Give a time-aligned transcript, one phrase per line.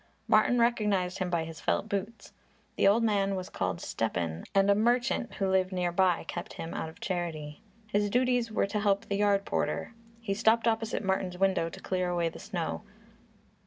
[0.27, 2.33] Martin recognized him by his felt boots.
[2.75, 6.73] The old man was called Stepan and a merchant who lived near by kept him
[6.73, 7.61] out of charity.
[7.85, 9.93] His duties were to help the yard porter.
[10.19, 12.81] He stopped opposite Martin's window to clear away the snow.